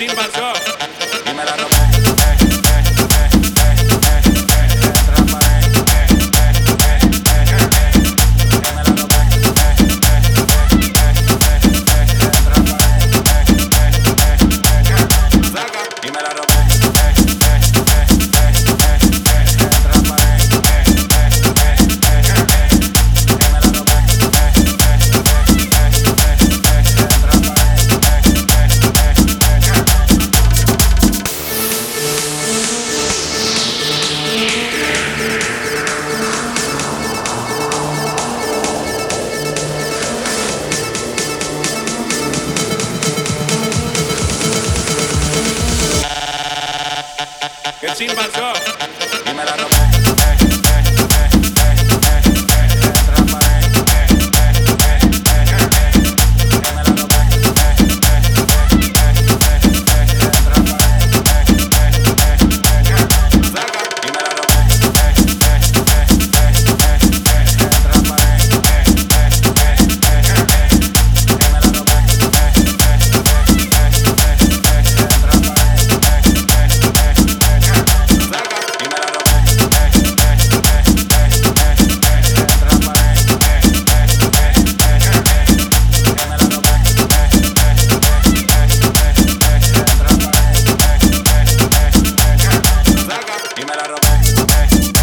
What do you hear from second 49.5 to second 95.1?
robé. hey.